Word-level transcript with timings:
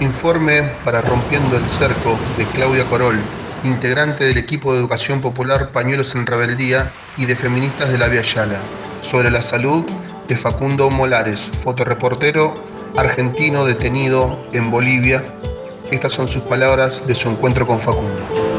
Informe 0.00 0.62
para 0.82 1.02
Rompiendo 1.02 1.58
el 1.58 1.66
Cerco 1.66 2.18
de 2.38 2.46
Claudia 2.46 2.86
Corol, 2.86 3.20
integrante 3.64 4.24
del 4.24 4.38
equipo 4.38 4.72
de 4.72 4.78
Educación 4.78 5.20
Popular 5.20 5.72
Pañuelos 5.72 6.14
en 6.14 6.24
Rebeldía 6.24 6.90
y 7.18 7.26
de 7.26 7.36
Feministas 7.36 7.92
de 7.92 7.98
la 7.98 8.08
Via 8.08 8.22
Yala, 8.22 8.60
sobre 9.02 9.30
la 9.30 9.42
salud 9.42 9.84
de 10.26 10.36
Facundo 10.36 10.88
Molares, 10.88 11.50
fotoreportero 11.62 12.54
argentino 12.96 13.66
detenido 13.66 14.42
en 14.54 14.70
Bolivia. 14.70 15.22
Estas 15.90 16.14
son 16.14 16.28
sus 16.28 16.42
palabras 16.44 17.06
de 17.06 17.14
su 17.14 17.28
encuentro 17.28 17.66
con 17.66 17.78
Facundo. 17.78 18.49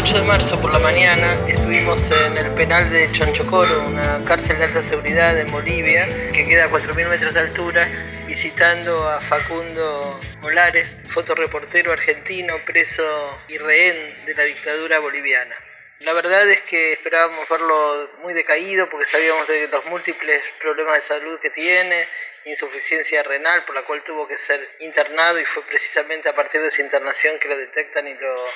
De 0.00 0.22
marzo 0.22 0.58
por 0.58 0.72
la 0.72 0.78
mañana 0.78 1.46
estuvimos 1.46 2.10
en 2.10 2.38
el 2.38 2.50
penal 2.54 2.88
de 2.88 3.12
Chonchocoro, 3.12 3.86
una 3.86 4.24
cárcel 4.24 4.56
de 4.58 4.64
alta 4.64 4.80
seguridad 4.80 5.38
en 5.38 5.52
Bolivia 5.52 6.06
que 6.32 6.46
queda 6.48 6.64
a 6.64 6.70
4.000 6.70 7.06
metros 7.06 7.34
de 7.34 7.40
altura, 7.40 7.86
visitando 8.26 9.06
a 9.06 9.20
Facundo 9.20 10.18
Molares, 10.40 11.02
fotoreportero 11.10 11.92
argentino, 11.92 12.56
preso 12.64 13.42
y 13.46 13.58
rehén 13.58 14.24
de 14.24 14.34
la 14.34 14.44
dictadura 14.44 15.00
boliviana. 15.00 15.54
La 15.98 16.14
verdad 16.14 16.48
es 16.48 16.62
que 16.62 16.92
esperábamos 16.92 17.46
verlo 17.46 18.10
muy 18.22 18.32
decaído 18.32 18.88
porque 18.88 19.04
sabíamos 19.04 19.46
de 19.48 19.68
los 19.68 19.84
múltiples 19.84 20.54
problemas 20.62 20.94
de 20.94 21.00
salud 21.02 21.38
que 21.40 21.50
tiene, 21.50 22.08
insuficiencia 22.46 23.22
renal 23.22 23.66
por 23.66 23.74
la 23.74 23.84
cual 23.84 24.02
tuvo 24.02 24.26
que 24.26 24.38
ser 24.38 24.66
internado 24.80 25.38
y 25.38 25.44
fue 25.44 25.62
precisamente 25.64 26.30
a 26.30 26.34
partir 26.34 26.62
de 26.62 26.68
esa 26.68 26.80
internación 26.80 27.38
que 27.38 27.48
lo 27.48 27.58
detectan 27.58 28.08
y 28.08 28.14
lo 28.14 28.46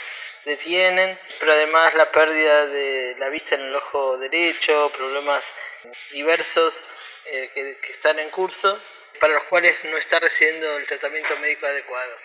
detienen, 0.44 1.18
pero 1.40 1.52
además 1.52 1.94
la 1.94 2.10
pérdida 2.10 2.66
de 2.66 3.16
la 3.18 3.28
vista 3.28 3.54
en 3.54 3.62
el 3.62 3.74
ojo 3.74 4.18
derecho, 4.18 4.92
problemas 4.96 5.54
diversos 6.12 6.86
eh, 7.26 7.50
que, 7.54 7.90
están 7.90 8.18
en 8.18 8.30
curso, 8.30 8.80
para 9.20 9.34
los 9.34 9.44
cuales 9.44 9.82
no 9.84 9.96
está 9.96 10.20
recibiendo 10.20 10.76
el 10.76 10.86
tratamiento 10.86 11.36
médico 11.38 11.66
adecuado. 11.66 12.16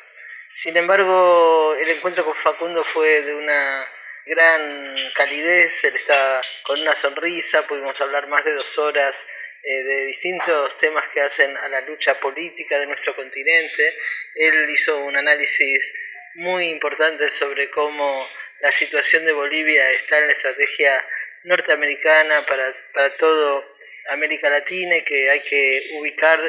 Sin 0.53 0.75
embargo, 0.75 1.75
el 1.75 1.89
encuentro 1.89 2.25
con 2.25 2.35
Facundo 2.35 2.83
fue 2.83 3.21
de 3.21 3.35
una 3.35 3.87
gran 4.25 5.11
calidez, 5.15 5.83
él 5.85 5.95
estaba 5.95 6.41
con 6.63 6.79
una 6.81 6.95
sonrisa, 6.95 7.65
pudimos 7.67 7.99
hablar 8.01 8.27
más 8.27 8.43
de 8.43 8.53
dos 8.53 8.77
horas 8.77 9.25
eh, 9.63 9.83
de 9.83 10.05
distintos 10.05 10.77
temas 10.77 11.07
que 11.09 11.21
hacen 11.21 11.55
a 11.57 11.67
la 11.69 11.81
lucha 11.81 12.19
política 12.19 12.77
de 12.79 12.87
nuestro 12.87 13.15
continente. 13.15 13.93
Él 14.35 14.69
hizo 14.69 14.99
un 14.99 15.17
análisis 15.17 15.93
muy 16.35 16.69
importante 16.69 17.29
sobre 17.29 17.69
cómo 17.69 18.27
la 18.61 18.71
situación 18.71 19.25
de 19.25 19.31
Bolivia 19.31 19.91
está 19.91 20.19
en 20.19 20.27
la 20.27 20.33
estrategia 20.33 21.05
norteamericana 21.43 22.45
para, 22.45 22.73
para 22.93 23.15
todo 23.17 23.77
América 24.09 24.49
Latina 24.49 24.97
y 24.97 25.03
que 25.03 25.29
hay 25.29 25.39
que 25.41 25.91
ubicar 25.99 26.39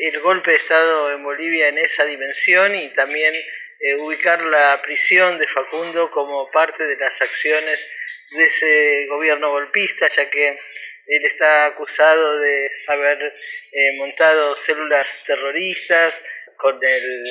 el 0.00 0.20
golpe 0.20 0.50
de 0.50 0.56
Estado 0.56 1.12
en 1.12 1.22
Bolivia 1.22 1.68
en 1.68 1.78
esa 1.78 2.04
dimensión 2.04 2.74
y 2.74 2.88
también 2.88 3.34
eh, 3.34 3.94
ubicar 3.96 4.42
la 4.42 4.80
prisión 4.82 5.38
de 5.38 5.46
Facundo 5.46 6.10
como 6.10 6.50
parte 6.50 6.86
de 6.86 6.96
las 6.96 7.20
acciones 7.20 7.88
de 8.30 8.44
ese 8.44 9.06
gobierno 9.08 9.50
golpista, 9.50 10.08
ya 10.08 10.28
que 10.30 10.58
él 11.06 11.24
está 11.24 11.66
acusado 11.66 12.38
de 12.38 12.70
haber 12.88 13.34
eh, 13.72 13.96
montado 13.98 14.54
células 14.54 15.22
terroristas 15.24 16.22
con 16.56 16.82
el 16.82 17.24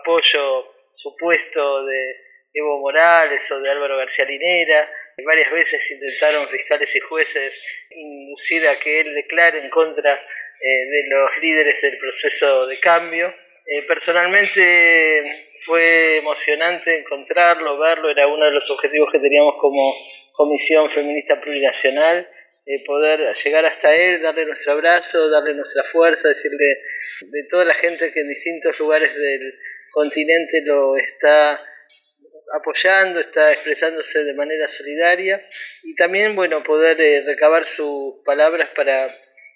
apoyo 0.00 0.71
supuesto 0.92 1.84
de 1.84 2.16
Evo 2.54 2.80
Morales 2.80 3.50
o 3.50 3.60
de 3.60 3.70
Álvaro 3.70 3.96
García 3.98 4.24
Linera. 4.24 4.90
Varias 5.24 5.50
veces 5.50 5.90
intentaron 5.90 6.48
fiscales 6.48 6.94
y 6.94 7.00
jueces 7.00 7.62
inducir 7.90 8.66
a 8.68 8.76
que 8.76 9.00
él 9.00 9.14
declare 9.14 9.58
en 9.58 9.70
contra 9.70 10.14
eh, 10.14 10.86
de 10.90 11.08
los 11.08 11.38
líderes 11.42 11.80
del 11.80 11.98
proceso 11.98 12.66
de 12.66 12.78
cambio. 12.78 13.34
Eh, 13.66 13.82
personalmente 13.86 15.48
fue 15.64 16.18
emocionante 16.18 16.98
encontrarlo, 16.98 17.78
verlo, 17.78 18.10
era 18.10 18.26
uno 18.26 18.44
de 18.44 18.50
los 18.50 18.68
objetivos 18.70 19.10
que 19.12 19.18
teníamos 19.18 19.54
como 19.60 19.94
Comisión 20.32 20.90
Feminista 20.90 21.40
Plurinacional, 21.40 22.28
eh, 22.66 22.84
poder 22.84 23.34
llegar 23.34 23.64
hasta 23.64 23.94
él, 23.94 24.22
darle 24.22 24.46
nuestro 24.46 24.72
abrazo, 24.72 25.30
darle 25.30 25.54
nuestra 25.54 25.84
fuerza, 25.84 26.28
decirle 26.28 26.78
de 27.20 27.44
toda 27.48 27.64
la 27.64 27.74
gente 27.74 28.12
que 28.12 28.20
en 28.20 28.28
distintos 28.28 28.78
lugares 28.78 29.14
del 29.14 29.54
continente 29.92 30.62
lo 30.64 30.96
está 30.96 31.60
apoyando, 32.54 33.20
está 33.20 33.52
expresándose 33.52 34.24
de 34.24 34.34
manera 34.34 34.66
solidaria 34.66 35.40
y 35.82 35.94
también, 35.94 36.34
bueno, 36.34 36.62
poder 36.62 37.00
eh, 37.00 37.22
recabar 37.24 37.64
sus 37.64 38.16
palabras 38.24 38.70
para 38.74 39.14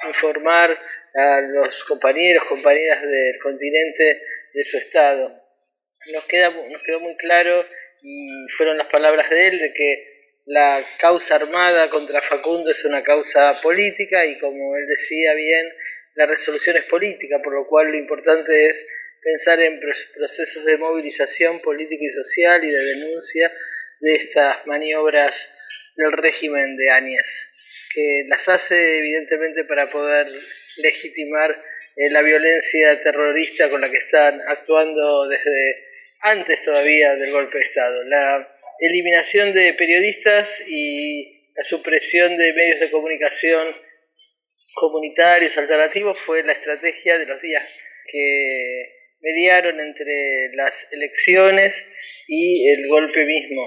informar 0.09 0.79
a 1.15 1.41
los 1.41 1.85
compañeros, 1.85 2.45
compañeras 2.45 3.03
del 3.03 3.39
continente 3.39 4.23
de 4.53 4.65
su 4.65 4.77
estado. 4.77 5.43
Nos, 6.13 6.25
queda, 6.27 6.51
nos 6.51 6.83
quedó 6.83 7.01
muy 7.01 7.17
claro 7.17 7.65
y 8.03 8.47
fueron 8.57 8.79
las 8.79 8.89
palabras 8.89 9.29
de 9.31 9.49
él 9.49 9.59
de 9.59 9.73
que 9.73 10.17
la 10.45 10.87
causa 10.99 11.37
armada 11.37 11.91
contra 11.91 12.23
Facundo 12.23 12.71
es 12.71 12.85
una 12.85 13.03
causa 13.03 13.61
política 13.63 14.25
y 14.25 14.39
como 14.39 14.77
él 14.77 14.87
decía 14.87 15.35
bien, 15.35 15.67
la 16.15 16.27
resolución 16.27 16.77
es 16.77 16.85
política, 16.85 17.41
por 17.43 17.53
lo 17.53 17.67
cual 17.67 17.89
lo 17.89 17.97
importante 17.97 18.69
es 18.69 18.87
pensar 19.27 19.59
en 19.61 19.81
procesos 19.81 20.65
de 20.65 20.77
movilización 20.77 21.59
política 21.59 22.05
y 22.05 22.11
social 22.11 22.65
y 22.65 22.71
de 22.71 22.79
denuncia 22.79 23.53
de 23.99 24.15
estas 24.15 24.65
maniobras 24.69 25.53
del 25.97 26.13
régimen 26.13 26.77
de 26.77 26.91
Áñez, 26.93 27.53
que 27.93 28.23
las 28.29 28.49
hace 28.49 28.99
evidentemente 28.99 29.65
para 29.65 29.91
poder 29.91 30.29
legitimar 30.77 31.51
eh, 31.97 32.09
la 32.11 32.23
violencia 32.23 33.01
terrorista 33.01 33.69
con 33.69 33.81
la 33.81 33.91
que 33.91 33.97
están 33.97 34.41
actuando 34.47 35.27
desde 35.27 35.89
antes 36.21 36.63
todavía 36.63 37.17
del 37.17 37.33
golpe 37.33 37.59
de 37.59 37.65
Estado. 37.65 38.05
La 38.05 38.57
eliminación 38.79 39.53
de 39.53 39.75
periodistas 39.75 40.63
y 40.69 41.51
la 41.57 41.65
supresión 41.65 42.37
de 42.37 42.53
medios 42.53 42.79
de 42.79 42.93
comunicación 42.93 43.75
comunitarios 44.75 45.59
alternativos 45.59 46.17
fue 46.17 46.45
la 46.45 46.53
estrategia 46.53 47.19
de 47.19 47.27
los 47.27 47.41
días 47.41 47.65
que 48.07 49.06
mediaron 49.21 49.81
entre 49.81 50.51
las 50.55 50.93
elecciones 50.93 51.87
y 52.27 52.69
el 52.69 52.89
golpe 52.89 53.25
mismo, 53.25 53.63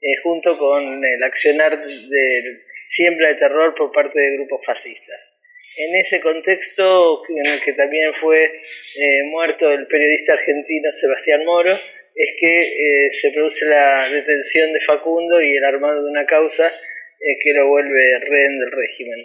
eh, 0.00 0.16
junto 0.22 0.56
con 0.58 1.04
el 1.04 1.22
accionar 1.22 1.78
de 1.78 2.42
siembra 2.86 3.28
de 3.28 3.34
terror 3.36 3.74
por 3.76 3.92
parte 3.92 4.20
de 4.20 4.36
grupos 4.36 4.60
fascistas. 4.64 5.40
En 5.76 5.94
ese 5.96 6.20
contexto 6.20 7.22
en 7.28 7.46
el 7.46 7.60
que 7.62 7.72
también 7.72 8.14
fue 8.14 8.44
eh, 8.44 9.22
muerto 9.24 9.72
el 9.72 9.86
periodista 9.88 10.34
argentino 10.34 10.92
Sebastián 10.92 11.44
Moro, 11.44 11.76
es 12.14 12.34
que 12.38 12.62
eh, 12.62 13.10
se 13.10 13.32
produce 13.32 13.66
la 13.66 14.08
detención 14.08 14.72
de 14.72 14.80
Facundo 14.80 15.42
y 15.42 15.56
el 15.56 15.64
armado 15.64 16.04
de 16.04 16.10
una 16.10 16.26
causa 16.26 16.72
que 17.42 17.54
lo 17.54 17.66
vuelve 17.68 18.18
rehén 18.20 18.58
del 18.58 18.70
régimen. 18.70 19.18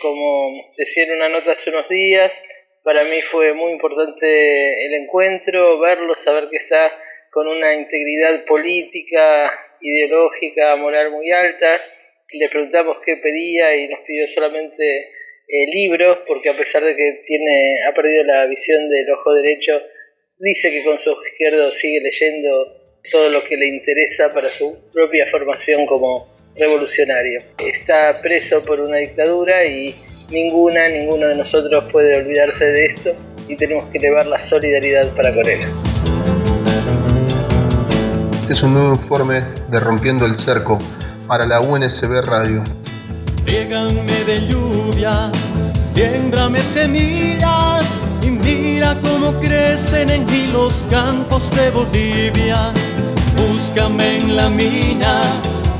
Como 0.00 0.72
decía 0.76 1.04
en 1.04 1.12
una 1.12 1.28
nota 1.28 1.52
hace 1.52 1.70
unos 1.70 1.88
días, 1.88 2.42
para 2.86 3.02
mí 3.02 3.20
fue 3.20 3.52
muy 3.52 3.72
importante 3.72 4.86
el 4.86 4.94
encuentro, 4.94 5.80
verlo, 5.80 6.14
saber 6.14 6.48
que 6.48 6.58
está 6.58 6.96
con 7.32 7.50
una 7.50 7.74
integridad 7.74 8.44
política, 8.44 9.52
ideológica, 9.80 10.76
moral 10.76 11.10
muy 11.10 11.28
alta. 11.32 11.80
Le 12.30 12.48
preguntamos 12.48 12.98
qué 13.04 13.16
pedía 13.16 13.74
y 13.74 13.88
nos 13.88 13.98
pidió 14.06 14.24
solamente 14.28 15.00
eh, 15.00 15.66
libros, 15.74 16.18
porque 16.28 16.48
a 16.48 16.56
pesar 16.56 16.84
de 16.84 16.94
que 16.94 17.24
tiene, 17.26 17.78
ha 17.90 17.92
perdido 17.92 18.22
la 18.22 18.46
visión 18.46 18.88
del 18.88 19.10
ojo 19.10 19.34
derecho, 19.34 19.82
dice 20.38 20.70
que 20.70 20.84
con 20.84 21.00
su 21.00 21.10
ojo 21.10 21.26
izquierdo 21.26 21.72
sigue 21.72 22.00
leyendo 22.00 22.78
todo 23.10 23.30
lo 23.30 23.42
que 23.42 23.56
le 23.56 23.66
interesa 23.66 24.32
para 24.32 24.48
su 24.48 24.92
propia 24.92 25.26
formación 25.26 25.86
como 25.86 26.52
revolucionario. 26.54 27.42
Está 27.58 28.22
preso 28.22 28.64
por 28.64 28.78
una 28.78 28.98
dictadura 28.98 29.64
y 29.64 29.92
ninguna, 30.30 30.88
ninguno 30.88 31.26
de 31.26 31.36
nosotros 31.36 31.84
puede 31.90 32.16
olvidarse 32.18 32.64
de 32.64 32.86
esto 32.86 33.10
y 33.48 33.56
tenemos 33.56 33.84
que 33.90 33.98
elevar 33.98 34.26
la 34.26 34.38
solidaridad 34.38 35.08
para 35.10 35.34
con 35.34 35.46
él. 35.46 35.60
Este 38.40 38.52
es 38.52 38.62
un 38.62 38.74
nuevo 38.74 38.90
informe 38.90 39.42
de 39.70 39.80
Rompiendo 39.80 40.24
el 40.24 40.34
Cerco 40.34 40.78
para 41.26 41.46
la 41.46 41.60
UNSB 41.60 42.22
Radio. 42.24 42.62
Riégame 43.44 44.24
de 44.24 44.46
lluvia, 44.46 45.30
siémbrame 45.94 46.60
semillas 46.60 48.00
y 48.22 48.26
mira 48.26 48.96
cómo 49.02 49.32
crecen 49.40 50.10
en 50.10 50.26
mí 50.26 50.48
los 50.52 50.84
campos 50.90 51.50
de 51.54 51.70
Bolivia. 51.70 52.72
Búscame 53.36 54.18
en 54.18 54.36
la 54.36 54.48
mina 54.48 55.22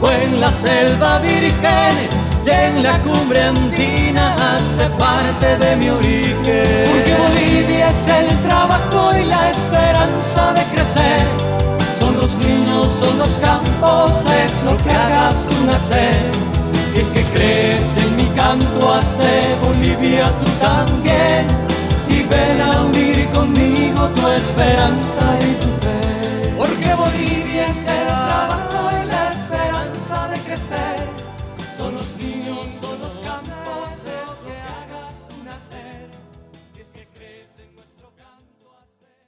o 0.01 0.11
en 0.11 0.41
la 0.41 0.51
selva 0.51 1.19
virgen 1.21 2.26
en 2.49 2.83
la 2.83 2.99
cumbre 3.03 3.43
andina 3.43 4.35
hasta 4.35 4.89
parte 4.97 5.59
de 5.59 5.77
mi 5.77 5.89
origen. 5.89 6.87
Porque 6.91 7.15
Bolivia 7.15 7.91
es 7.91 8.09
el 8.09 8.29
trabajo 8.43 9.11
y 9.19 9.25
la 9.25 9.51
esperanza 9.51 10.53
de 10.53 10.63
crecer. 10.73 11.21
Son 11.99 12.17
los 12.17 12.37
niños, 12.37 12.93
son 12.93 13.19
los 13.19 13.33
campos, 13.39 14.11
es 14.45 14.53
lo 14.65 14.77
que 14.77 14.91
hagas 14.91 15.47
tú 15.47 15.67
nacer. 15.67 16.15
Si 16.93 17.01
es 17.01 17.11
que 17.11 17.23
crees 17.35 17.97
en 17.97 18.17
mi 18.17 18.29
canto, 18.37 18.93
hasta 18.93 19.25
Bolivia 19.65 20.31
tú 20.41 20.47
también 20.65 21.47
y 22.09 22.23
ven 22.23 22.61
a 22.63 22.83
unir 22.83 23.29
conmigo 23.31 24.09
tu 24.11 24.29
esperanza 24.29 25.37